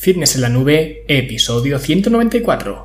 [0.00, 2.84] Fitness en la Nube, episodio 194.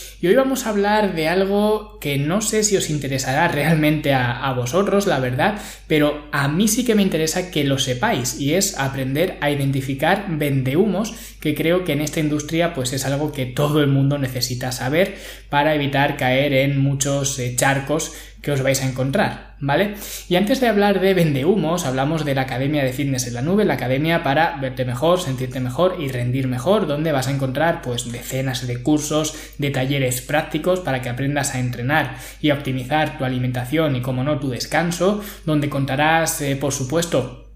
[0.21, 4.53] Y hoy vamos a hablar de algo que no sé si os interesará realmente a,
[4.53, 8.77] vosotros, la verdad, pero a mí sí que me interesa que lo sepáis y es
[8.77, 13.81] aprender a identificar vendehumos, que creo que en esta industria pues es algo que todo
[13.81, 15.15] el mundo necesita saber
[15.49, 19.95] para evitar caer en muchos eh, charcos que os vais a encontrar, ¿vale?
[20.27, 23.63] Y antes de hablar de vendehumos, hablamos de la Academia de Fitness en la Nube,
[23.63, 28.11] la academia para verte mejor, sentirte mejor y rendir mejor, donde vas a encontrar pues
[28.11, 33.23] decenas de cursos, de talleres prácticos para que aprendas a entrenar y a optimizar tu
[33.23, 37.47] alimentación y como no tu descanso, donde contarás eh, por supuesto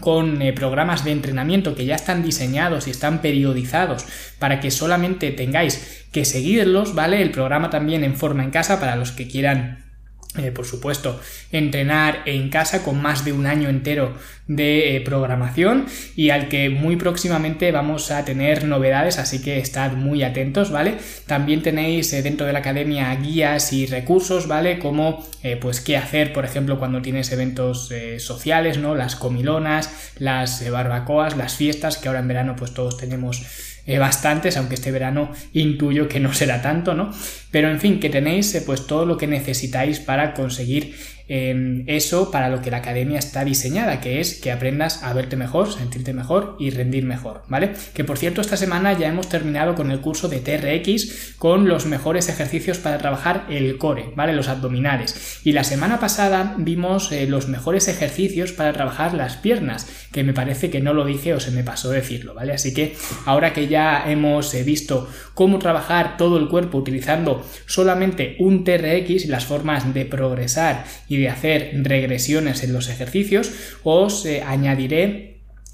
[0.00, 4.06] con eh, programas de entrenamiento que ya están diseñados y están periodizados
[4.38, 7.20] para que solamente tengáis que seguirlos, ¿vale?
[7.20, 9.89] El programa también en forma en casa para los que quieran
[10.38, 14.14] eh, por supuesto, entrenar en casa con más de un año entero
[14.46, 19.94] de eh, programación y al que muy próximamente vamos a tener novedades, así que estad
[19.94, 20.98] muy atentos, ¿vale?
[21.26, 24.78] También tenéis eh, dentro de la academia guías y recursos, ¿vale?
[24.78, 25.28] Como
[25.60, 28.94] pues qué hacer, por ejemplo, cuando tienes eventos sociales, ¿no?
[28.94, 34.56] Las comilonas, las barbacoas, las fiestas, que ahora en verano pues todos tenemos eh, bastantes,
[34.56, 37.10] aunque este verano intuyo que no será tanto, ¿no?
[37.50, 40.94] Pero en fin, que tenéis eh, pues todo lo que necesitáis para conseguir
[41.30, 45.72] Eso para lo que la academia está diseñada, que es que aprendas a verte mejor,
[45.72, 47.70] sentirte mejor y rendir mejor, ¿vale?
[47.94, 51.86] Que por cierto, esta semana ya hemos terminado con el curso de TRX con los
[51.86, 54.32] mejores ejercicios para trabajar el core, ¿vale?
[54.32, 55.40] Los abdominales.
[55.44, 60.32] Y la semana pasada vimos eh, los mejores ejercicios para trabajar las piernas, que me
[60.32, 62.54] parece que no lo dije o se me pasó decirlo, ¿vale?
[62.54, 68.36] Así que ahora que ya hemos eh, visto cómo trabajar todo el cuerpo utilizando solamente
[68.40, 74.42] un TRX y las formas de progresar y hacer regresiones en los ejercicios, os eh,
[74.42, 75.30] añadiré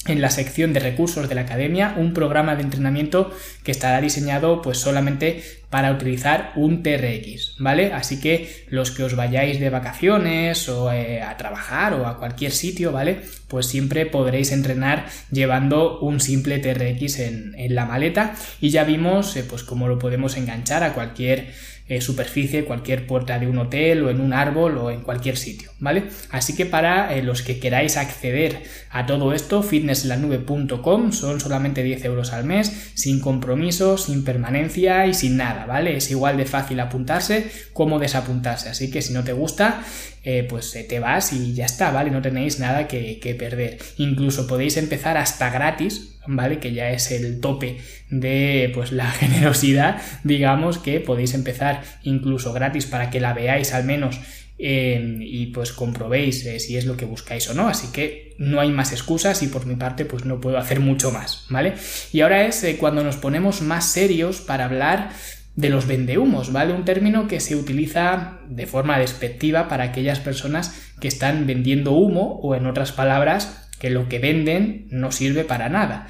[0.09, 3.33] en la sección de recursos de la academia un programa de entrenamiento
[3.65, 7.93] que estará diseñado pues solamente para utilizar un TRX, ¿vale?
[7.93, 12.53] Así que los que os vayáis de vacaciones o eh, a trabajar o a cualquier
[12.53, 13.21] sitio, ¿vale?
[13.49, 19.45] Pues siempre podréis entrenar llevando un simple TRX en, la maleta y ya vimos eh,
[19.49, 21.53] pues cómo lo podemos enganchar a cualquier
[21.89, 25.71] eh, superficie, cualquier puerta de un hotel o en un árbol o en cualquier sitio,
[25.79, 26.05] ¿vale?
[26.31, 32.05] Así que para eh, los que queráis acceder a todo esto, fitnesslanube.com son solamente 10
[32.07, 35.97] euros al mes, sin compromiso, sin permanencia y sin nada, ¿vale?
[35.97, 39.83] Es igual de fácil apuntarse como desapuntarse, así que si no te gusta,
[40.29, 42.11] eh, pues te vas y ya está, ¿vale?
[42.11, 43.79] No tenéis nada que, que perder.
[43.97, 46.59] Incluso podéis empezar hasta gratis, ¿vale?
[46.59, 47.77] Que ya es el tope
[48.11, 53.85] de pues la generosidad, digamos, que podéis empezar incluso gratis para que la veáis al
[53.85, 54.19] menos
[54.59, 57.69] eh, y pues comprobéis eh, si es lo que buscáis o no.
[57.69, 61.11] Así que no hay más excusas y por mi parte pues no puedo hacer mucho
[61.11, 61.75] más, ¿vale?
[62.13, 65.11] Y ahora es eh, cuando nos ponemos más serios para hablar
[65.57, 66.75] de los vendehumos, ¿vale?
[66.75, 72.39] Un término que se utiliza de forma despectiva para aquellas personas que están vendiendo humo
[72.43, 76.09] o en otras palabras que lo que venden no sirve para nada.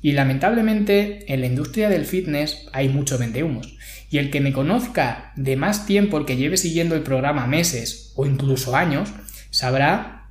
[0.00, 3.76] Y lamentablemente en la industria del fitness hay mucho vendehumos.
[4.10, 8.12] Y el que me conozca de más tiempo, el que lleve siguiendo el programa meses
[8.14, 9.12] o incluso años,
[9.50, 10.28] sabrá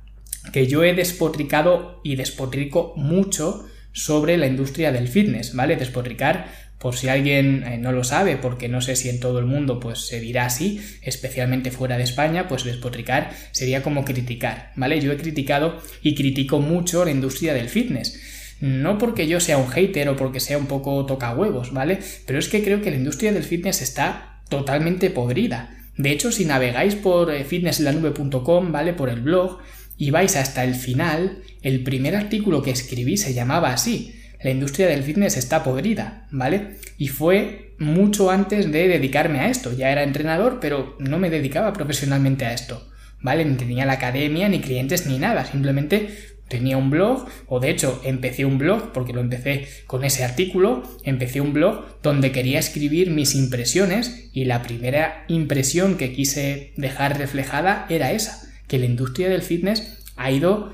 [0.52, 5.76] que yo he despotricado y despotrico mucho sobre la industria del fitness, ¿vale?
[5.76, 6.46] Despotricar,
[6.84, 9.80] por si alguien eh, no lo sabe, porque no sé si en todo el mundo
[9.80, 15.00] pues se dirá así, especialmente fuera de España, pues despotricar sería como criticar, ¿vale?
[15.00, 18.20] Yo he criticado y critico mucho la industria del fitness.
[18.60, 22.00] No porque yo sea un hater o porque sea un poco toca huevos, ¿vale?
[22.26, 25.74] Pero es que creo que la industria del fitness está totalmente podrida.
[25.96, 28.92] De hecho, si navegáis por eh, fitnesslanube.com, ¿vale?
[28.92, 29.60] Por el blog,
[29.96, 34.20] y vais hasta el final, el primer artículo que escribí se llamaba así.
[34.44, 36.76] La industria del fitness está podrida, ¿vale?
[36.98, 39.72] Y fue mucho antes de dedicarme a esto.
[39.72, 42.86] Ya era entrenador, pero no me dedicaba profesionalmente a esto,
[43.22, 43.46] ¿vale?
[43.46, 45.46] Ni tenía la academia, ni clientes, ni nada.
[45.46, 46.10] Simplemente
[46.46, 50.82] tenía un blog, o de hecho empecé un blog, porque lo empecé con ese artículo,
[51.04, 57.16] empecé un blog donde quería escribir mis impresiones y la primera impresión que quise dejar
[57.16, 60.70] reflejada era esa, que la industria del fitness ha ido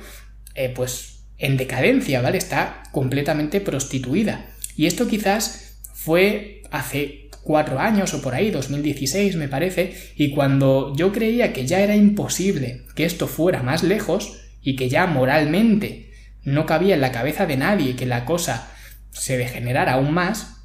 [0.57, 2.39] eh, pues en decadencia, ¿vale?
[2.39, 4.47] Está completamente prostituida.
[4.77, 10.95] Y esto quizás fue hace cuatro años o por ahí, 2016 me parece, y cuando
[10.95, 16.13] yo creía que ya era imposible que esto fuera más lejos y que ya moralmente
[16.45, 18.71] no cabía en la cabeza de nadie que la cosa
[19.11, 20.59] se degenerara aún más,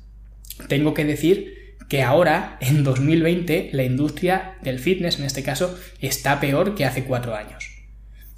[0.68, 1.56] tengo que decir
[1.90, 7.04] que ahora, en 2020, la industria del fitness, en este caso, está peor que hace
[7.04, 7.75] cuatro años.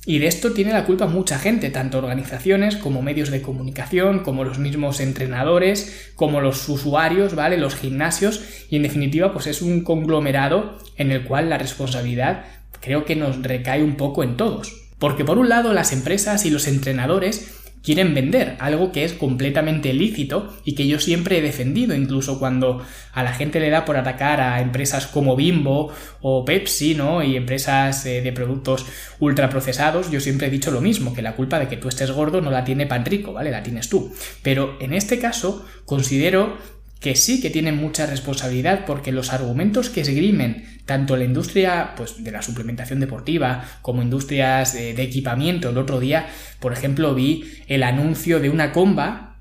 [0.10, 4.46] Y de esto tiene la culpa mucha gente, tanto organizaciones como medios de comunicación, como
[4.46, 7.58] los mismos entrenadores, como los usuarios, ¿vale?
[7.58, 12.46] Los gimnasios, y en definitiva, pues es un conglomerado en el cual la responsabilidad
[12.80, 14.88] creo que nos recae un poco en todos.
[14.98, 19.94] Porque por un lado las empresas y los entrenadores quieren vender, algo que es completamente
[19.94, 23.96] lícito y que yo siempre he defendido, incluso cuando a la gente le da por
[23.96, 27.24] atacar a empresas como Bimbo o Pepsi, ¿no?
[27.24, 28.86] Y empresas eh, de productos
[29.22, 32.42] ultraprocesados, yo siempre he dicho lo mismo, que la culpa de que tú estés gordo
[32.42, 33.52] no la tiene pan rico, ¿vale?
[33.52, 34.12] La tienes tú.
[34.44, 36.58] Pero en este caso considero
[37.00, 42.24] que sí que tienen mucha responsabilidad porque los argumentos que esgrimen tanto la industria pues,
[42.24, 45.70] de la suplementación deportiva como industrias de, de equipamiento.
[45.70, 46.28] El otro día,
[46.60, 49.36] por ejemplo, vi el anuncio de una comba,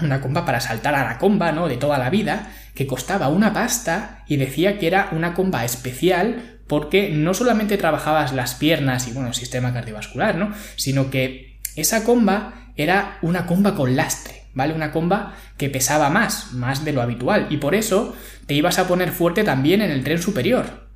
[0.00, 1.68] una comba para saltar a la comba, ¿no?
[1.68, 6.60] De toda la vida, que costaba una pasta y decía que era una comba especial
[6.68, 10.52] porque no solamente trabajabas las piernas y bueno, el sistema cardiovascular, ¿no?
[10.76, 14.37] Sino que esa comba era una comba con lastre.
[14.54, 14.74] ¿Vale?
[14.74, 18.14] Una comba que pesaba más, más de lo habitual, y por eso
[18.46, 20.88] te ibas a poner fuerte también en el tren superior.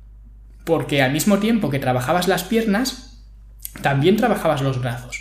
[0.65, 3.25] Porque al mismo tiempo que trabajabas las piernas,
[3.81, 5.19] también trabajabas los brazos.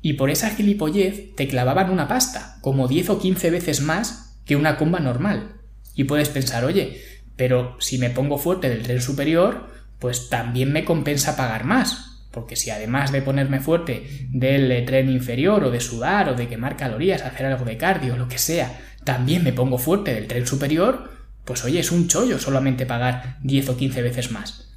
[0.00, 4.56] Y por esa gilipollez te clavaban una pasta, como 10 o 15 veces más que
[4.56, 5.60] una comba normal.
[5.94, 7.00] Y puedes pensar, oye,
[7.36, 12.56] pero si me pongo fuerte del tren superior, pues también me compensa pagar más, porque
[12.56, 17.22] si además de ponerme fuerte del tren inferior o de sudar o de quemar calorías,
[17.22, 21.10] hacer algo de cardio, lo que sea, también me pongo fuerte del tren superior,
[21.44, 24.72] pues oye, es un chollo solamente pagar 10 o 15 veces más.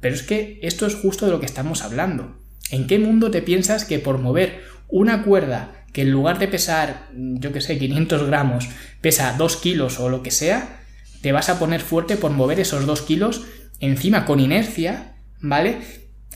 [0.00, 2.42] Pero es que esto es justo de lo que estamos hablando.
[2.70, 7.08] ¿En qué mundo te piensas que por mover una cuerda que en lugar de pesar,
[7.14, 8.68] yo que sé, 500 gramos,
[9.00, 10.80] pesa 2 kilos o lo que sea,
[11.22, 13.46] te vas a poner fuerte por mover esos 2 kilos
[13.80, 15.78] encima con inercia, ¿vale?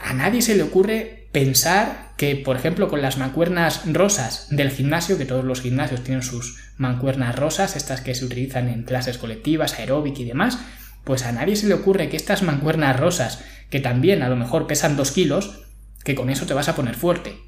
[0.00, 5.19] A nadie se le ocurre pensar que, por ejemplo, con las mancuernas rosas del gimnasio,
[5.19, 9.79] que todos los gimnasios tienen sus mancuernas rosas, estas que se utilizan en clases colectivas,
[9.79, 10.59] aeróbic y demás,
[11.05, 14.67] pues a nadie se le ocurre que estas mancuernas rosas, que también a lo mejor
[14.67, 15.65] pesan 2 kilos,
[16.05, 17.38] que con eso te vas a poner fuerte.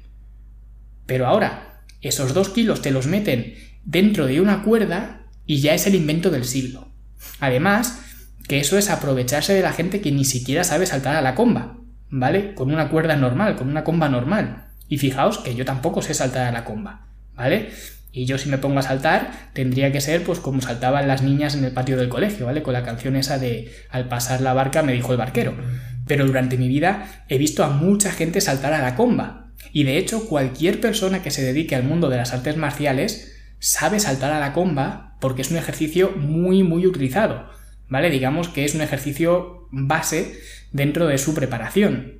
[1.05, 5.85] Pero ahora, esos 2 kilos te los meten dentro de una cuerda y ya es
[5.87, 6.91] el invento del siglo.
[7.39, 7.99] Además,
[8.47, 11.79] que eso es aprovecharse de la gente que ni siquiera sabe saltar a la comba.
[12.09, 12.53] ¿Vale?
[12.53, 14.67] Con una cuerda normal, con una comba normal.
[14.87, 17.69] Y fijaos que yo tampoco sé saltar a la comba, ¿vale?
[18.15, 21.53] Y yo si me pongo a saltar, tendría que ser pues como saltaban las niñas
[21.53, 22.63] en el patio del colegio, ¿vale?
[22.63, 25.53] Con la canción esa de Al pasar la barca me dijo el barquero.
[26.07, 29.51] Pero durante mi vida he visto a mucha gente saltar a la comba.
[29.73, 33.99] Y de hecho cualquier persona que se dedique al mundo de las artes marciales sabe
[33.99, 37.49] saltar a la comba porque es un ejercicio muy muy utilizado.
[37.89, 38.09] ¿Vale?
[38.09, 40.39] Digamos que es un ejercicio base
[40.71, 42.19] dentro de su preparación.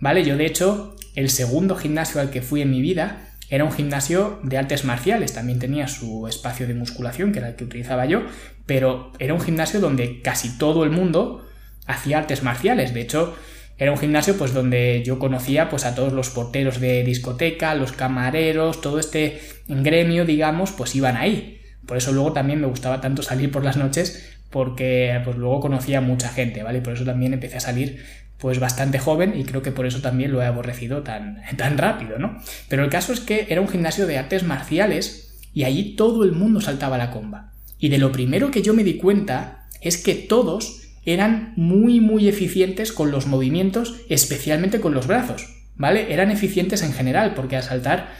[0.00, 0.24] ¿Vale?
[0.24, 4.40] Yo de hecho, el segundo gimnasio al que fui en mi vida era un gimnasio
[4.42, 8.22] de artes marciales, también tenía su espacio de musculación, que era el que utilizaba yo,
[8.66, 11.46] pero era un gimnasio donde casi todo el mundo
[11.86, 12.92] hacía artes marciales.
[12.92, 13.34] De hecho,
[13.78, 17.92] era un gimnasio pues donde yo conocía pues a todos los porteros de discoteca, los
[17.92, 21.60] camareros, todo este gremio, digamos, pues iban ahí.
[21.86, 25.98] Por eso luego también me gustaba tanto salir por las noches porque pues luego conocía
[25.98, 26.78] a mucha gente, ¿vale?
[26.78, 28.02] Y por eso también empecé a salir
[28.38, 32.18] pues bastante joven y creo que por eso también lo he aborrecido tan, tan rápido,
[32.18, 32.38] ¿no?
[32.68, 36.32] Pero el caso es que era un gimnasio de artes marciales y allí todo el
[36.32, 37.52] mundo saltaba la comba.
[37.78, 42.28] Y de lo primero que yo me di cuenta es que todos eran muy muy
[42.28, 46.12] eficientes con los movimientos, especialmente con los brazos, ¿vale?
[46.12, 48.10] Eran eficientes en general porque al saltar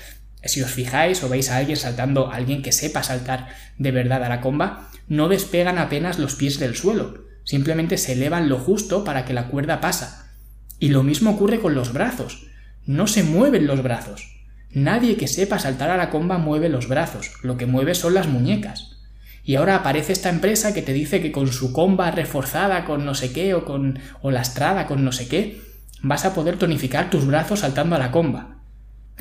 [0.44, 4.28] si os fijáis o veis a alguien saltando, alguien que sepa saltar de verdad a
[4.28, 9.24] la comba, no despegan apenas los pies del suelo, simplemente se elevan lo justo para
[9.24, 10.32] que la cuerda pasa.
[10.78, 12.46] Y lo mismo ocurre con los brazos,
[12.86, 14.38] no se mueven los brazos.
[14.70, 18.28] Nadie que sepa saltar a la comba mueve los brazos, lo que mueve son las
[18.28, 18.98] muñecas.
[19.42, 23.14] Y ahora aparece esta empresa que te dice que con su comba reforzada con no
[23.14, 25.62] sé qué o con o lastrada con no sé qué,
[26.02, 28.58] vas a poder tonificar tus brazos saltando a la comba.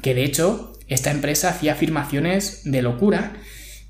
[0.02, 3.34] Que de hecho, esta empresa hacía afirmaciones de locura,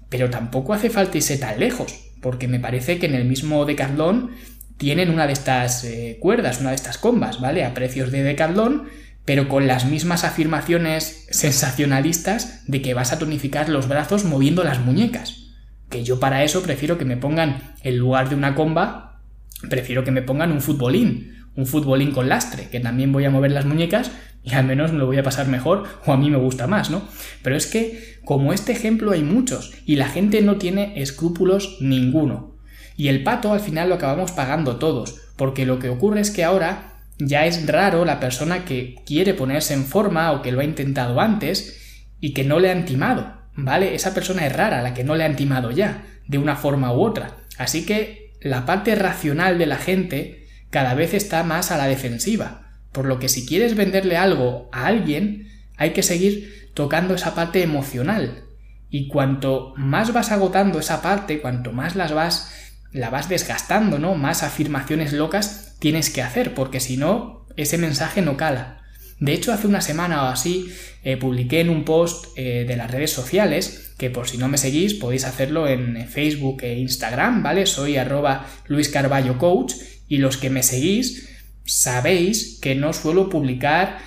[0.09, 4.31] pero tampoco hace falta irse tan lejos, porque me parece que en el mismo Decathlon
[4.77, 7.65] tienen una de estas eh, cuerdas, una de estas combas, ¿vale?
[7.65, 8.87] A precios de Decathlon,
[9.25, 14.79] pero con las mismas afirmaciones sensacionalistas de que vas a tonificar los brazos moviendo las
[14.79, 15.47] muñecas.
[15.89, 19.21] Que yo para eso prefiero que me pongan, en lugar de una comba,
[19.69, 23.51] prefiero que me pongan un futbolín, un futbolín con lastre, que también voy a mover
[23.51, 24.11] las muñecas
[24.43, 26.89] y al menos me lo voy a pasar mejor o a mí me gusta más,
[26.89, 27.01] ¿no?
[27.43, 32.55] Pero es que como este ejemplo hay muchos y la gente no tiene escrúpulos ninguno.
[32.95, 36.43] Y el pato al final lo acabamos pagando todos, porque lo que ocurre es que
[36.43, 40.63] ahora ya es raro la persona que quiere ponerse en forma o que lo ha
[40.63, 43.95] intentado antes y que no le han timado, ¿vale?
[43.95, 47.01] Esa persona es rara, la que no le han timado ya, de una forma u
[47.01, 47.37] otra.
[47.57, 50.36] Así que la parte racional de la gente
[50.77, 54.85] cada vez está más a la defensiva, por lo que si quieres venderle algo a
[54.85, 58.43] alguien, hay que seguir tocando esa parte emocional.
[58.91, 62.53] Y cuanto más vas agotando esa parte, cuanto más las vas
[62.91, 64.13] la vas desgastando, ¿no?
[64.13, 68.83] Más afirmaciones locas tienes que hacer, porque si no, ese mensaje no cala.
[69.19, 72.91] De hecho, hace una semana o así eh, publiqué en un post eh, de las
[72.91, 77.65] redes sociales, que por si no me seguís podéis hacerlo en Facebook e Instagram, ¿vale?
[77.65, 79.73] Soy arroba Luis Carballo Coach
[80.07, 81.29] y los que me seguís
[81.67, 83.99] sabéis que no suelo publicar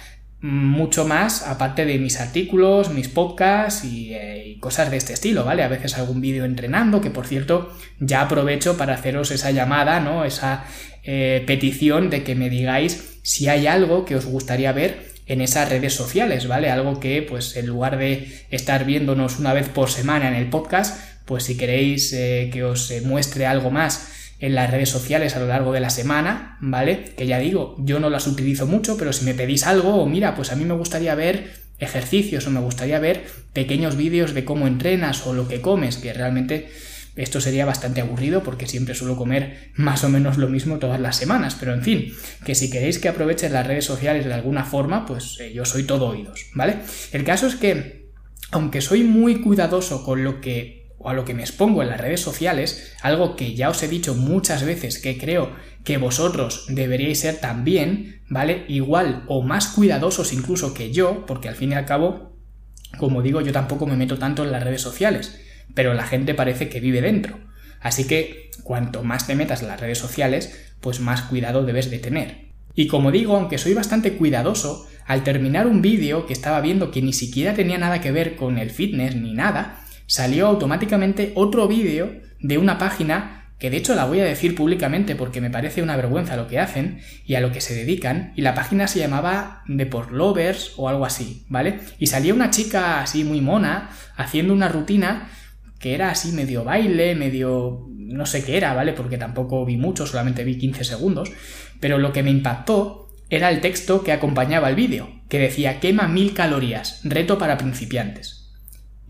[0.43, 5.63] mucho más aparte de mis artículos, mis podcasts eh, y, cosas de este estilo, ¿vale?
[5.63, 10.25] A veces algún vídeo entrenando, que por cierto ya aprovecho para haceros esa llamada, ¿no?
[10.25, 10.65] Esa
[11.03, 15.69] eh, petición de que me digáis si hay algo que os gustaría ver en esas
[15.69, 16.71] redes sociales, ¿vale?
[16.71, 20.99] Algo que, pues, en lugar de estar viéndonos una vez por semana en el podcast,
[21.27, 25.47] pues si queréis eh, que os muestre algo más en las redes sociales a lo
[25.47, 27.13] largo de la semana, ¿vale?
[27.17, 30.35] Que ya digo, yo no las utilizo mucho, pero si me pedís algo, o mira,
[30.35, 34.67] pues a mí me gustaría ver ejercicios o me gustaría ver pequeños vídeos de cómo
[34.67, 36.69] entrenas o lo que comes, que realmente
[37.17, 41.17] esto sería bastante aburrido porque siempre suelo comer más o menos lo mismo todas las
[41.17, 45.05] semanas, pero en fin, que si queréis que aprovechen las redes sociales de alguna forma,
[45.05, 46.77] pues eh, yo soy todo oídos, ¿vale?
[47.13, 48.11] El caso es que,
[48.53, 52.01] aunque soy muy cuidadoso con lo que o a lo que me expongo en las
[52.01, 55.51] redes sociales, algo que ya os he dicho muchas veces que creo
[55.83, 58.67] que vosotros deberíais ser también, ¿vale?
[58.69, 62.37] Igual o más cuidadosos incluso que yo, porque al fin y al cabo,
[62.99, 65.41] como digo, yo tampoco me meto tanto en las redes sociales,
[65.75, 67.39] pero la gente parece que vive dentro.
[67.81, 71.99] Así que cuanto más te metas en las redes sociales, pues más cuidado debes de
[71.99, 72.51] tener.
[72.75, 77.01] Y como digo, aunque soy bastante cuidadoso, al terminar un vídeo que estaba viendo que
[77.01, 79.81] ni siquiera tenía nada que ver con el fitness ni nada,
[80.11, 85.15] salió automáticamente otro vídeo de una página que de hecho la voy a decir públicamente
[85.15, 88.43] porque me parece una vergüenza lo que hacen y a lo que se dedican, y
[88.43, 91.79] la página se llamaba Deport Lovers o algo así, ¿vale?
[92.01, 95.29] Y salía una chica así muy mona haciendo una rutina
[95.79, 98.95] que era así medio baile, medio no sé qué era, ¿vale?
[98.95, 101.31] Porque tampoco vi mucho, solamente vi 15 segundos,
[101.79, 106.09] pero lo que me impactó era el texto que acompañaba el vídeo, que decía quema
[106.09, 108.40] mil calorías, reto para principiantes.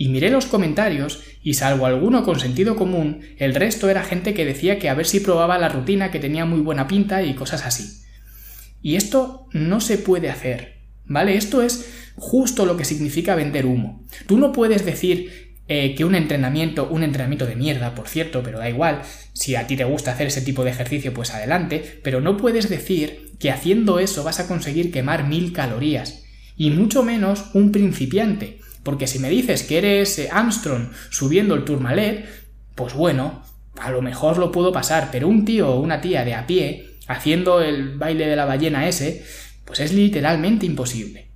[0.00, 4.46] Y miré los comentarios y salvo alguno con sentido común, el resto era gente que
[4.46, 7.66] decía que a ver si probaba la rutina que tenía muy buena pinta y cosas
[7.66, 8.00] así.
[8.80, 11.36] Y esto no se puede hacer, ¿vale?
[11.36, 14.06] Esto es justo lo que significa vender humo.
[14.26, 18.58] Tú no puedes decir eh, que un entrenamiento, un entrenamiento de mierda, por cierto, pero
[18.58, 19.02] da igual,
[19.34, 22.70] si a ti te gusta hacer ese tipo de ejercicio, pues adelante, pero no puedes
[22.70, 26.24] decir que haciendo eso vas a conseguir quemar mil calorías,
[26.56, 28.59] y mucho menos un principiante,
[28.90, 32.26] porque si me dices que eres eh, Armstrong subiendo el Tourmalet,
[32.74, 33.44] pues bueno,
[33.78, 36.96] a lo mejor lo puedo pasar, pero un tío o una tía de a pie
[37.06, 39.24] haciendo el baile de la ballena ese,
[39.64, 41.28] pues es literalmente imposible.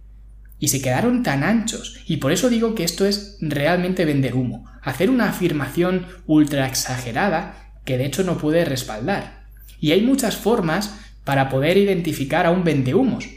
[0.58, 4.68] Y se quedaron tan anchos, y por eso digo que esto es realmente vender humo,
[4.82, 9.44] hacer una afirmación ultra exagerada que de hecho no puede respaldar.
[9.78, 13.28] Y hay muchas formas para poder identificar a un vendehumos.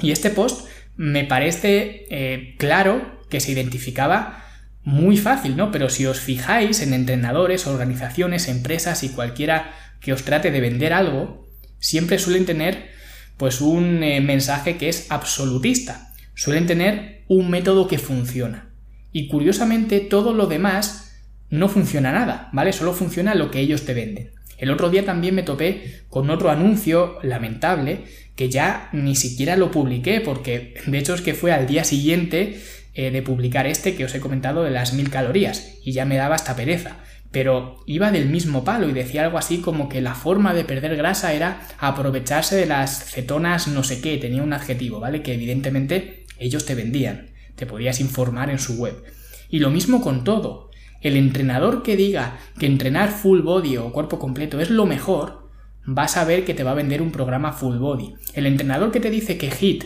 [0.00, 4.44] Y este post me parece eh, claro que se identificaba
[4.82, 5.70] muy fácil, ¿no?
[5.70, 10.92] Pero si os fijáis en entrenadores, organizaciones, empresas y cualquiera que os trate de vender
[10.92, 12.90] algo, siempre suelen tener
[13.36, 16.12] pues un eh, mensaje que es absolutista.
[16.34, 18.70] Suelen tener un método que funciona.
[19.12, 21.16] Y curiosamente todo lo demás
[21.48, 22.72] no funciona nada, ¿vale?
[22.72, 24.32] Solo funciona lo que ellos te venden.
[24.58, 28.04] El otro día también me topé con otro anuncio lamentable
[28.36, 32.60] que ya ni siquiera lo publiqué porque de hecho es que fue al día siguiente
[32.94, 36.16] eh, de publicar este que os he comentado de las mil calorías y ya me
[36.16, 36.98] daba hasta pereza.
[37.32, 40.96] Pero iba del mismo palo y decía algo así como que la forma de perder
[40.96, 45.22] grasa era aprovecharse de las cetonas no sé qué, tenía un adjetivo, ¿vale?
[45.22, 49.02] Que evidentemente ellos te vendían, te podías informar en su web.
[49.48, 50.70] Y lo mismo con todo.
[51.00, 55.50] El entrenador que diga que entrenar full body o cuerpo completo es lo mejor,
[55.84, 58.14] vas a ver que te va a vender un programa full body.
[58.34, 59.84] El entrenador que te dice que HIT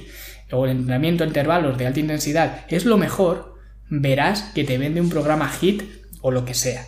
[0.50, 3.56] o el entrenamiento a intervalos de alta intensidad es lo mejor,
[3.88, 5.82] verás que te vende un programa HIT
[6.20, 6.86] o lo que sea.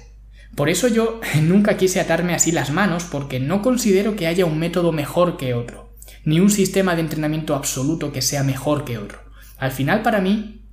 [0.55, 4.59] Por eso yo nunca quise atarme así las manos porque no considero que haya un
[4.59, 9.21] método mejor que otro, ni un sistema de entrenamiento absoluto que sea mejor que otro.
[9.59, 10.67] Al final para mí,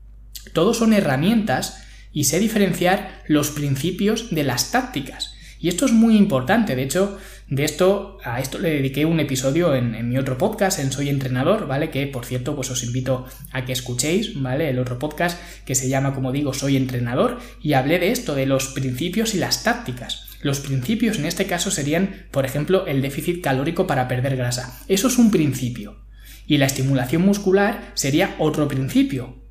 [0.53, 5.36] todos son herramientas y sé diferenciar los principios de las tácticas.
[5.59, 7.17] Y esto es muy importante, de hecho,
[7.49, 11.65] de esto, a esto le dediqué un episodio en, mi otro podcast, en Soy Entrenador,
[11.65, 11.89] ¿vale?
[11.89, 14.69] Que por cierto, pues os invito a que escuchéis, ¿vale?
[14.69, 18.45] El otro podcast que se llama, como digo, Soy Entrenador, y hablé de esto, de
[18.45, 20.27] los principios y las tácticas.
[20.41, 24.79] Los principios en este caso serían, por ejemplo, el déficit calórico para perder grasa.
[24.87, 25.97] Eso es un principio.
[26.45, 29.41] Y la estimulación muscular sería otro principio.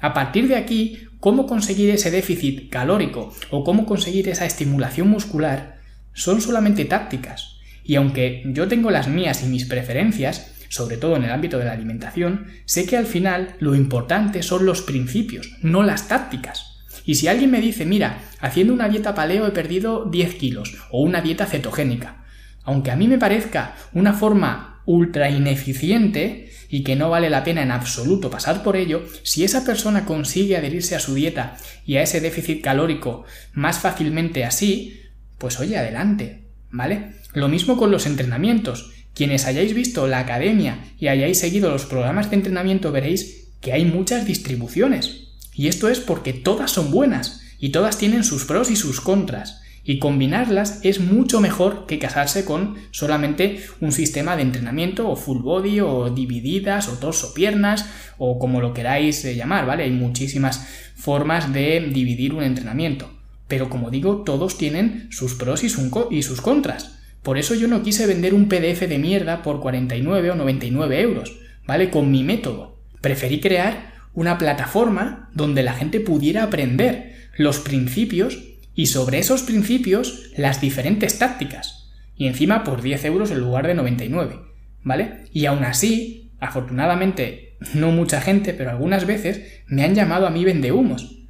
[0.00, 5.78] A partir de aquí, cómo conseguir ese déficit calórico o cómo conseguir esa estimulación muscular
[6.14, 7.60] son solamente tácticas.
[7.84, 11.66] Y aunque yo tengo las mías y mis preferencias, sobre todo en el ámbito de
[11.66, 16.82] la alimentación, sé que al final lo importante son los principios, no las tácticas.
[17.06, 21.02] Y si alguien me dice, mira, haciendo una dieta paleo he perdido 10 kilos, o
[21.02, 22.24] una dieta cetogénica,
[22.64, 27.62] aunque a mí me parezca una forma ultra ineficiente y que no vale la pena
[27.62, 32.02] en absoluto pasar por ello, si esa persona consigue adherirse a su dieta y a
[32.02, 35.00] ese déficit calórico más fácilmente así,
[35.38, 37.12] pues oye, adelante, ¿vale?
[37.34, 38.92] Lo mismo con los entrenamientos.
[39.14, 43.84] Quienes hayáis visto la academia y hayáis seguido los programas de entrenamiento veréis que hay
[43.84, 45.28] muchas distribuciones.
[45.54, 49.61] Y esto es porque todas son buenas y todas tienen sus pros y sus contras.
[49.84, 55.42] Y combinarlas es mucho mejor que casarse con solamente un sistema de entrenamiento o full
[55.42, 57.86] body o divididas o torso piernas
[58.16, 59.82] o como lo queráis eh, llamar, ¿vale?
[59.82, 63.10] Hay muchísimas formas de dividir un entrenamiento.
[63.48, 66.98] Pero como digo, todos tienen sus pros y, sus contras.
[67.22, 71.38] Por eso yo no quise vender un PDF de mierda por 49 o 99 euros,
[71.66, 71.90] ¿vale?
[71.90, 72.78] Con mi método.
[73.00, 80.30] Preferí crear una plataforma donde la gente pudiera aprender los principios y sobre esos principios
[80.36, 81.90] las diferentes tácticas.
[82.16, 84.40] Y encima por 10 euros en lugar de 99,
[84.82, 85.24] ¿vale?
[85.32, 90.44] Y aún así, afortunadamente, no mucha gente, pero algunas veces me han llamado a mí
[90.44, 91.22] vendehumos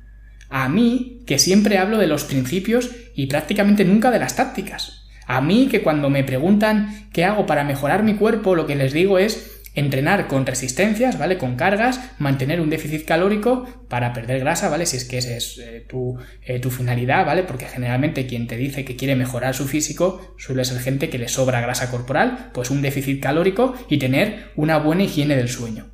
[0.52, 5.08] a mí, que siempre hablo de los principios y prácticamente nunca de las tácticas.
[5.26, 8.92] A mí, que cuando me preguntan qué hago para mejorar mi cuerpo, lo que les
[8.92, 11.38] digo es entrenar con resistencias, ¿vale?
[11.38, 14.86] Con cargas, mantener un déficit calórico para perder grasa, ¿vale?
[14.86, 17.42] Si es que esa es eh, tu, eh, tu, finalidad, ¿vale?
[17.42, 21.28] Porque generalmente quien te dice que quiere mejorar su físico suele ser gente que le
[21.28, 25.92] sobra grasa corporal, pues un déficit calórico y tener una buena higiene del sueño.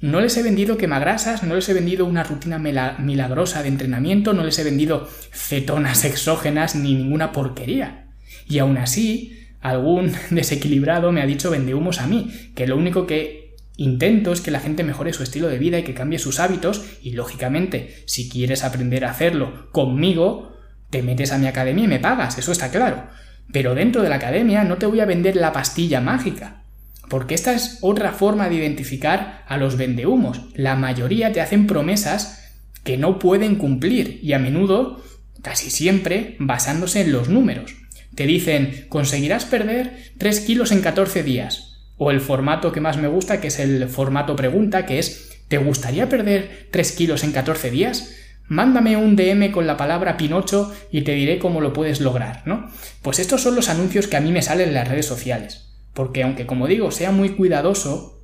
[0.00, 4.44] No les he vendido quemagrasas, no les he vendido una rutina milagrosa de entrenamiento, no
[4.44, 8.08] les he vendido cetonas exógenas ni ninguna porquería.
[8.46, 13.56] Y aún así, algún desequilibrado me ha dicho vendehumos a mí, que lo único que
[13.76, 16.84] intento es que la gente mejore su estilo de vida y que cambie sus hábitos
[17.02, 20.52] y lógicamente, si quieres aprender a hacerlo conmigo,
[20.90, 23.06] te metes a mi academia y me pagas, eso está claro.
[23.52, 26.62] Pero dentro de la academia no te voy a vender la pastilla mágica.
[27.08, 30.42] Porque esta es otra forma de identificar a los vendehumos.
[30.54, 35.02] La mayoría te hacen promesas que no pueden cumplir y a menudo,
[35.42, 37.83] casi siempre, basándose en los números.
[38.14, 41.92] Te dicen, conseguirás perder 3 kilos en 14 días.
[41.96, 45.58] O el formato que más me gusta, que es el formato pregunta, que es, ¿te
[45.58, 48.14] gustaría perder 3 kilos en 14 días?
[48.46, 52.68] Mándame un DM con la palabra Pinocho y te diré cómo lo puedes lograr, ¿no?
[53.00, 55.72] Pues estos son los anuncios que a mí me salen en las redes sociales.
[55.94, 58.14] Porque aunque, como digo, sea muy cuidadoso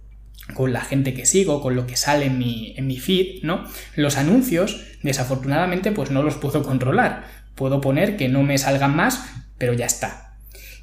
[0.54, 3.64] con la gente que sigo, con lo que sale en mi, en mi feed, ¿no?
[3.94, 7.24] Los anuncios, desafortunadamente, pues no los puedo controlar.
[7.54, 9.24] Puedo poner que no me salgan más,
[9.60, 10.38] pero ya está.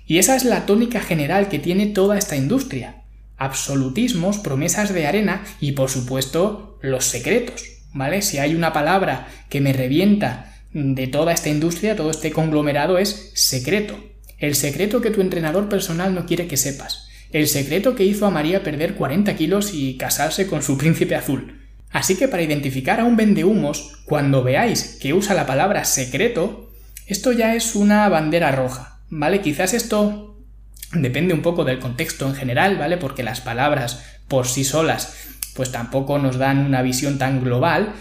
[0.06, 3.02] Y esa es la tónica general que tiene toda esta industria.
[3.36, 7.66] Absolutismos, promesas de arena y, por supuesto, los secretos.
[7.94, 8.22] ¿Vale?
[8.22, 13.32] Si hay una palabra que me revienta de toda esta industria, todo este conglomerado es
[13.34, 13.98] secreto.
[14.38, 17.08] El secreto que tu entrenador personal no quiere que sepas.
[17.32, 21.60] El secreto que hizo a María perder 40 kilos y casarse con su príncipe azul.
[21.90, 26.67] Así que para identificar a un vendehumos, cuando veáis que usa la palabra secreto,
[27.08, 29.42] esto ya es una bandera roja, ¿vale?
[29.42, 30.38] Quizás esto
[30.92, 32.98] depende un poco del contexto en general, ¿vale?
[32.98, 35.16] Porque las palabras por sí solas
[35.56, 37.94] pues tampoco nos dan una visión tan global,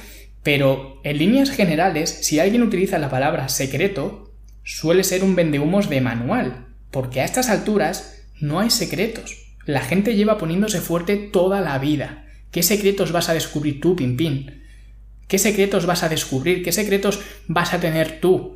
[0.42, 6.02] pero en líneas generales, si alguien utiliza la palabra secreto, suele ser un vendehumos de
[6.02, 9.54] manual, porque a estas alturas no hay secretos.
[9.64, 12.26] La gente lleva poniéndose fuerte toda la vida.
[12.50, 14.62] ¿Qué secretos vas a descubrir tú, Pimpín?
[15.26, 16.62] ¿Qué secretos vas a descubrir?
[16.62, 18.55] ¿Qué secretos vas a tener tú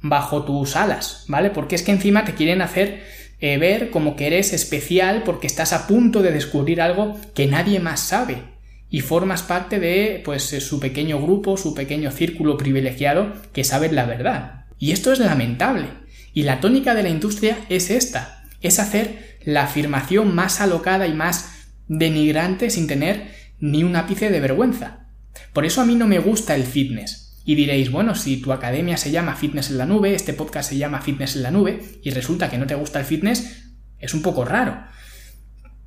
[0.00, 1.24] bajo tus alas?
[1.28, 1.50] ¿Vale?
[1.50, 3.02] Porque es que encima te quieren hacer
[3.40, 7.78] eh, ver como que eres especial porque estás a punto de descubrir algo que nadie
[7.80, 8.42] más sabe
[8.90, 14.06] y formas parte de pues su pequeño grupo, su pequeño círculo privilegiado que saben la
[14.06, 14.66] verdad.
[14.78, 15.88] Y esto es lamentable.
[16.32, 21.12] Y la tónica de la industria es esta, es hacer la afirmación más alocada y
[21.12, 23.30] más denigrante sin tener
[23.60, 25.08] ni un ápice de vergüenza.
[25.52, 27.27] Por eso a mí no me gusta el fitness.
[27.48, 30.76] Y diréis, bueno, si tu academia se llama Fitness en la Nube, este podcast se
[30.76, 34.20] llama Fitness en la Nube, y resulta que no te gusta el fitness, es un
[34.20, 34.82] poco raro.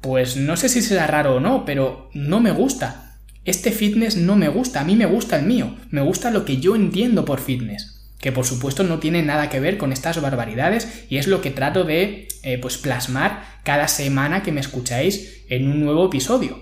[0.01, 3.19] Pues no sé si será raro o no, pero no me gusta.
[3.45, 6.57] Este fitness no me gusta, a mí me gusta el mío, me gusta lo que
[6.57, 11.05] yo entiendo por fitness que por supuesto no tiene nada que ver con estas barbaridades
[11.09, 15.67] y es lo que trato de eh, pues plasmar cada semana que me escucháis en
[15.67, 16.59] un nuevo episodio.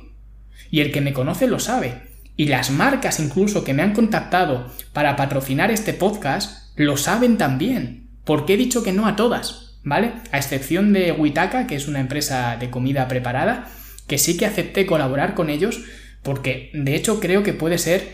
[0.71, 2.08] Y el que me conoce lo sabe
[2.39, 8.11] y las marcas incluso que me han contactado para patrocinar este podcast lo saben también,
[8.23, 10.13] porque he dicho que no a todas, ¿vale?
[10.31, 13.67] A excepción de Witaka, que es una empresa de comida preparada,
[14.07, 15.81] que sí que acepté colaborar con ellos,
[16.23, 18.07] porque de hecho creo que puede ser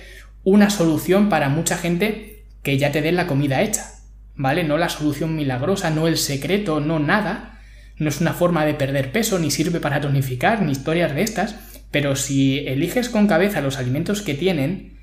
[0.43, 3.91] una solución para mucha gente que ya te den la comida hecha,
[4.33, 4.63] ¿vale?
[4.63, 7.59] No la solución milagrosa, no el secreto, no nada,
[7.97, 11.74] no es una forma de perder peso, ni sirve para tonificar, ni historias de estas,
[11.91, 14.99] pero si eliges con cabeza los alimentos que tienen,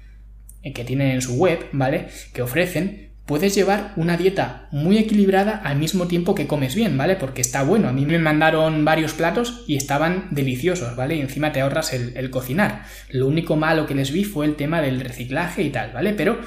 [0.63, 2.09] eh, que tienen en su web, ¿vale?
[2.33, 7.17] Que ofrecen, puedes llevar una dieta muy equilibrada al mismo tiempo que comes bien, ¿vale?
[7.17, 7.89] Porque está bueno.
[7.89, 11.17] A mí me mandaron varios platos y estaban deliciosos, ¿vale?
[11.17, 12.85] Y encima te ahorras el, el cocinar.
[13.11, 16.15] Lo único malo que les vi fue el tema del reciclaje y tal, ¿vale?
[16.15, 16.41] Pero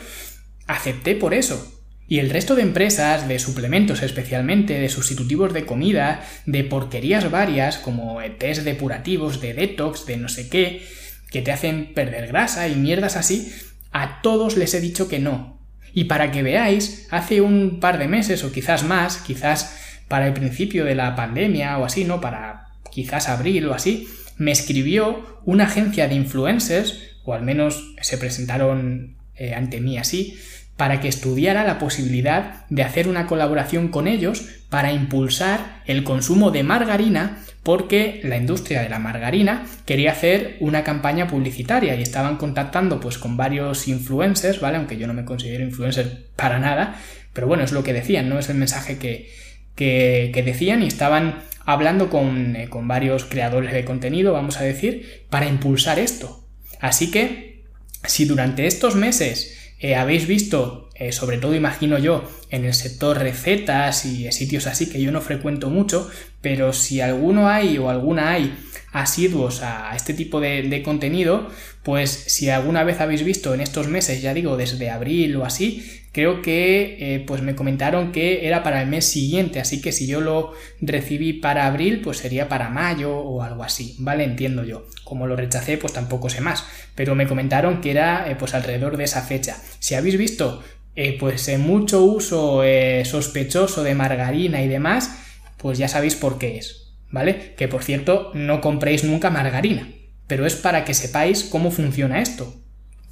[0.68, 1.75] acepté por eso.
[2.08, 7.78] Y el resto de empresas, de suplementos especialmente, de sustitutivos de comida, de porquerías varias,
[7.78, 10.86] como test depurativos, de detox, de no sé qué,
[11.32, 13.52] que te hacen perder grasa y mierdas así,
[13.92, 15.60] a todos les he dicho que no.
[15.94, 20.34] Y para que veáis, hace un par de meses o quizás más, quizás para el
[20.34, 22.22] principio de la pandemia o así, ¿no?
[22.22, 28.18] Para quizás abril o así, me escribió una agencia de influencers, o al menos se
[28.18, 30.38] presentaron eh, ante mí así,
[30.78, 36.52] para que estudiara la posibilidad de hacer una colaboración con ellos para impulsar el consumo
[36.52, 42.38] de margarina porque la industria de la margarina quería hacer una campaña publicitaria y estaban
[42.38, 44.78] contactando pues con varios influencers, ¿vale?
[44.78, 47.00] Aunque yo no me considero influencer para nada,
[47.34, 48.38] pero bueno, es lo que decían, ¿no?
[48.38, 49.32] Es el mensaje que,
[49.76, 55.24] que, decían y estaban hablando con, eh, con varios creadores de contenido, vamos a decir,
[55.32, 56.46] para impulsar esto.
[56.82, 57.64] Así que,
[58.04, 63.18] si durante estos meses eh, habéis visto, eh, sobre todo imagino yo, en el sector
[63.18, 66.10] recetas y sitios así que yo no frecuento mucho,
[66.42, 68.56] pero si alguno hay o alguna hay
[68.94, 71.50] asiduos a este tipo de, contenido,
[71.84, 76.05] pues si alguna vez habéis visto en estos meses, ya digo, desde abril o así,
[76.16, 80.08] creo que eh, pues me comentaron que era para el mes siguiente, así que si
[80.08, 84.24] yo lo recibí para abril, pues sería para mayo o algo así, ¿vale?
[84.24, 84.88] Entiendo yo.
[85.04, 88.96] Como lo rechacé, pues tampoco sé más, pero me comentaron que era eh, pues alrededor
[88.96, 89.58] de esa fecha.
[89.80, 90.64] Si habéis visto
[90.96, 92.62] eh, pues mucho uso
[93.04, 95.20] sospechoso de margarina y demás,
[95.58, 96.94] pues ya sabéis por qué es.
[97.12, 97.56] ¿vale?
[97.58, 99.90] Que por cierto, no compréis nunca margarina,
[100.28, 102.56] pero es para que sepáis cómo funciona esto.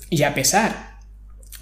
[0.10, 1.00] Y a pesar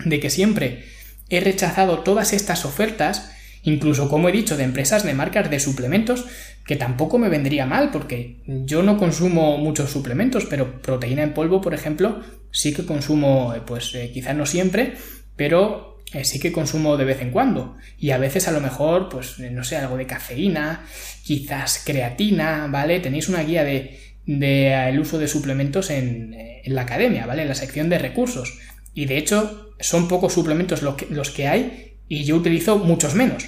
[0.06, 0.86] de que siempre
[1.32, 3.32] he rechazado todas estas ofertas,
[3.64, 6.26] incluso como he dicho, de empresas de marcas de suplementos,
[6.66, 11.62] que tampoco me vendría mal, porque yo no consumo muchos suplementos, pero proteína en polvo,
[11.62, 14.94] por ejemplo, sí que consumo, eh, pues eh, quizás no siempre,
[15.36, 17.78] pero eh, sí que consumo de vez en cuando.
[17.98, 20.86] Y a veces a lo mejor, pues, no sé, algo de cafeína,
[21.24, 23.00] quizás creatina, ¿vale?
[23.00, 27.44] Tenéis una guía de, de el uso de suplementos en, en, la academia, ¿vale?
[27.44, 28.60] En la sección de recursos.
[28.94, 33.16] Y de hecho, son pocos suplementos los que, los que hay y yo utilizo muchos
[33.16, 33.46] menos,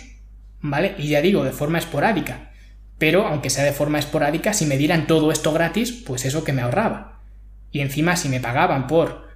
[0.61, 0.95] ¿vale?
[0.97, 2.51] Y ya digo, de forma esporádica.
[2.97, 6.53] Pero, aunque sea de forma esporádica, si me dieran todo esto gratis, pues eso que
[6.53, 7.21] me ahorraba.
[7.71, 9.27] Y encima, si me pagaban por,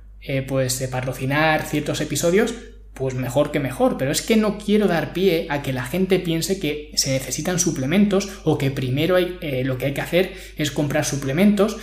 [0.48, 2.54] pues, patrocinar ciertos episodios,
[2.94, 6.20] pues mejor que mejor, pero es que no quiero dar pie a que la gente
[6.20, 10.34] piense que se necesitan suplementos o que primero hay, eh, lo que hay que hacer
[10.58, 11.78] es comprar suplementos,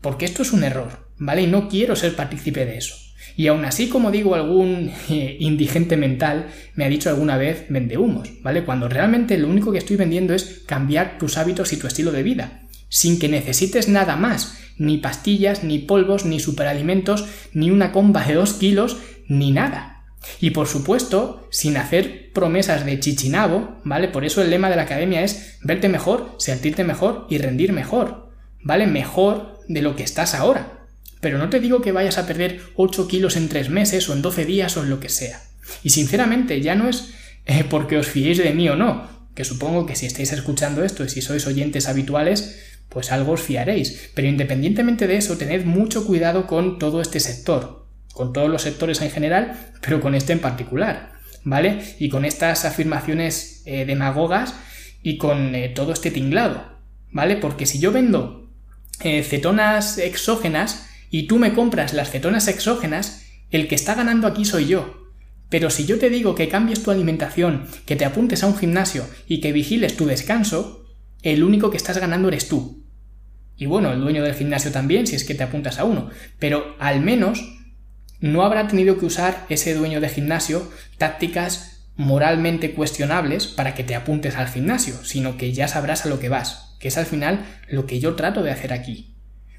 [0.00, 1.42] porque esto es un error, ¿vale?
[1.42, 2.96] Y no quiero ser partícipe de eso.
[3.38, 7.96] Y aún así, como digo, algún eh, indigente mental me ha dicho alguna vez vende
[7.96, 8.64] humos, ¿vale?
[8.64, 12.24] Cuando realmente lo único que estoy vendiendo es cambiar tus hábitos y tu estilo de
[12.24, 18.24] vida, sin que necesites nada más, ni pastillas, ni polvos, ni superalimentos, ni una comba
[18.24, 18.96] de dos kilos,
[19.28, 20.02] ni nada.
[20.40, 24.08] Y por supuesto, sin hacer promesas de chichinabo, ¿vale?
[24.08, 28.32] Por eso el lema de la academia es verte mejor, sentirte mejor y rendir mejor,
[28.64, 28.88] ¿vale?
[28.88, 30.77] Mejor de lo que estás ahora.
[31.20, 34.22] Pero no te digo que vayas a perder 8 kilos en 3 meses o en
[34.22, 35.42] 12 días o en lo que sea.
[35.82, 37.14] Y sinceramente ya no es
[37.46, 41.04] eh, porque os fiéis de mí o no, que supongo que si estáis escuchando esto
[41.04, 44.10] y si sois oyentes habituales, pues algo os fiaréis.
[44.14, 49.00] Pero independientemente de eso, tened mucho cuidado con todo este sector, con todos los sectores
[49.00, 51.96] en general, pero con este en particular, ¿vale?
[51.98, 54.54] Y con estas afirmaciones eh, demagogas
[55.02, 56.78] y con eh, todo este tinglado,
[57.10, 57.36] ¿vale?
[57.36, 58.46] Porque si yo vendo
[59.00, 64.66] cetonas exógenas y tú me compras las cetonas exógenas, el que está ganando aquí soy
[64.66, 65.08] yo.
[65.48, 69.06] Pero si yo te digo que cambies tu alimentación, que te apuntes a un gimnasio
[69.26, 70.86] y que vigiles tu descanso,
[71.22, 72.84] el único que estás ganando eres tú.
[73.56, 76.10] Y bueno, el dueño del gimnasio también, si es que te apuntas a uno.
[76.38, 77.42] Pero al menos
[78.20, 83.96] no habrá tenido que usar ese dueño de gimnasio tácticas moralmente cuestionables para que te
[83.96, 87.44] apuntes al gimnasio, sino que ya sabrás a lo que vas, que es al final
[87.68, 89.16] lo que yo trato de hacer aquí.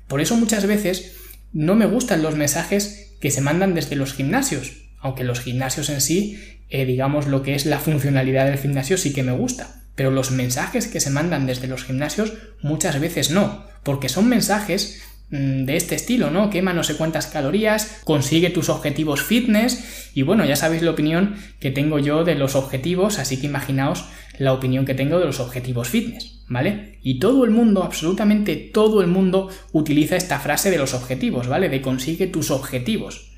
[0.08, 1.18] Por eso muchas veces
[1.54, 6.02] no me gustan los mensajes que se mandan desde los gimnasios, aunque los gimnasios en
[6.02, 10.12] sí, eh, digamos lo que es la funcionalidad del gimnasio sí que me gusta, pero
[10.12, 15.66] los mensajes que se mandan desde los gimnasios muchas veces no, porque son mensajes mm,
[15.66, 16.50] de este estilo, ¿no?
[16.50, 21.36] Quema no sé cuántas calorías, consigue tus objetivos fitness y bueno, ya sabéis la opinión
[21.60, 24.06] que tengo yo de los objetivos, así que imaginaos
[24.40, 26.98] la opinión que tengo de los objetivos fitness, ¿vale?
[27.04, 31.70] Y todo el mundo, absolutamente todo el mundo utiliza esta frase de los objetivos, ¿vale?
[31.70, 33.38] De consigue tus objetivos.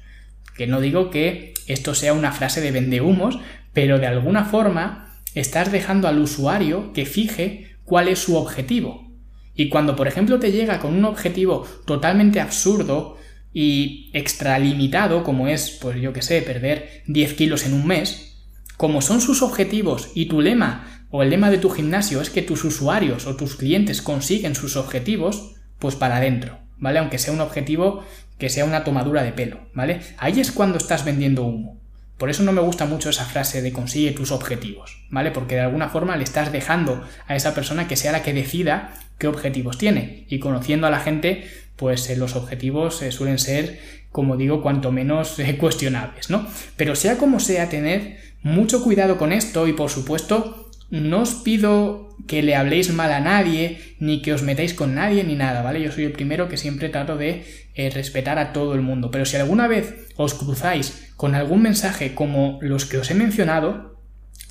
[0.55, 3.39] Que no digo que esto sea una frase de vendehumos,
[3.73, 9.11] pero de alguna forma estás dejando al usuario que fije cuál es su objetivo.
[9.55, 13.17] Y cuando, por ejemplo, te llega con un objetivo totalmente absurdo
[13.53, 18.31] y extralimitado, como es, pues yo que sé, perder 10 kilos en un mes,
[18.77, 22.41] como son sus objetivos y tu lema o el lema de tu gimnasio es que
[22.41, 26.99] tus usuarios o tus clientes consiguen sus objetivos, pues para adentro, ¿vale?
[26.99, 28.03] Aunque sea un objetivo
[28.37, 30.01] que sea una tomadura de pelo, ¿vale?
[30.17, 31.79] Ahí es cuando estás vendiendo humo.
[32.17, 35.31] Por eso no me gusta mucho esa frase de consigue tus objetivos, ¿vale?
[35.31, 38.93] Porque de alguna forma le estás dejando a esa persona que sea la que decida
[39.17, 40.25] qué objetivos tiene.
[40.29, 43.79] Y conociendo a la gente, pues eh, los objetivos eh, suelen ser,
[44.11, 46.47] como digo, cuanto menos eh, cuestionables, ¿no?
[46.77, 52.15] Pero sea como sea, tener mucho cuidado con esto y por supuesto no os pido
[52.27, 55.81] que le habléis mal a nadie, ni que os metáis con nadie, ni nada, ¿vale?
[55.81, 59.09] Yo soy el primero que siempre trato de eh, respetar a todo el mundo.
[59.09, 64.01] Pero si alguna vez os cruzáis con algún mensaje como los que os he mencionado,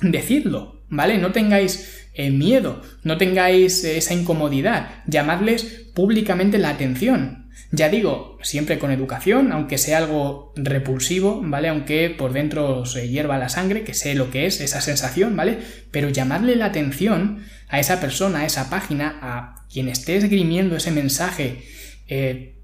[0.01, 1.17] decidlo, ¿vale?
[1.19, 7.40] No tengáis eh, miedo, no tengáis eh, esa incomodidad, llamadles públicamente la atención,
[7.71, 11.69] ya digo, siempre con educación, aunque sea algo repulsivo, ¿vale?
[11.69, 15.59] Aunque por dentro se hierva la sangre, que sé lo que es esa sensación, ¿vale?
[15.89, 20.91] Pero llamarle la atención a esa persona, a esa página, a quien esté esgrimiendo ese
[20.91, 21.63] mensaje,
[22.07, 22.55] eh,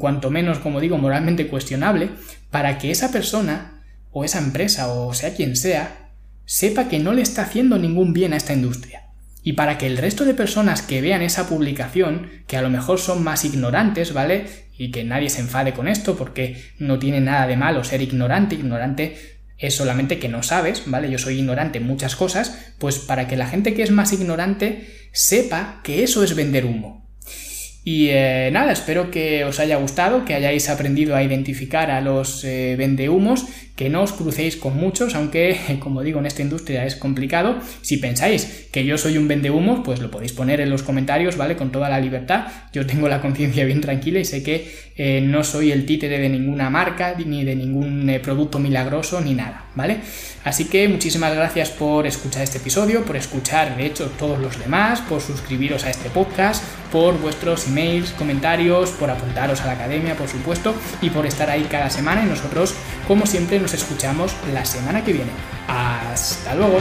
[0.00, 2.10] cuanto menos, como digo, moralmente cuestionable,
[2.50, 6.10] para que esa persona, o esa empresa, o sea quien sea,
[6.44, 9.05] sepa que no le está haciendo ningún bien a esta industria
[9.46, 12.98] y para que el resto de personas que vean esa publicación, que a lo mejor
[12.98, 14.46] son más ignorantes, ¿vale?
[14.76, 18.56] Y que nadie se enfade con esto porque no tiene nada de malo ser ignorante,
[18.56, 19.16] ignorante
[19.56, 21.08] es solamente que no sabes, ¿vale?
[21.12, 24.88] Yo soy ignorante en muchas cosas, pues para que la gente que es más ignorante
[25.12, 27.05] sepa que eso es vender humo,
[27.88, 32.42] y eh, nada, espero que os haya gustado, que hayáis aprendido a identificar a los
[32.42, 33.46] eh, vendehumos,
[33.76, 37.60] que no os crucéis con muchos, aunque como digo en esta industria es complicado.
[37.82, 41.54] Si pensáis que yo soy un vendehumos, pues lo podéis poner en los comentarios, ¿vale?
[41.54, 42.48] Con toda la libertad.
[42.72, 46.28] Yo tengo la conciencia bien tranquila y sé que eh, no soy el títere de
[46.28, 50.00] ninguna marca, ni de ningún producto milagroso, ni nada, ¿vale?
[50.42, 55.00] Así que muchísimas gracias por escuchar este episodio, por escuchar de hecho todos los demás,
[55.02, 60.28] por suscribiros a este podcast, por vuestros emails, comentarios, por apuntaros a la academia, por
[60.28, 62.24] supuesto, y por estar ahí cada semana.
[62.24, 62.74] Y nosotros,
[63.06, 65.30] como siempre, nos escuchamos la semana que viene.
[65.68, 66.78] Hasta luego.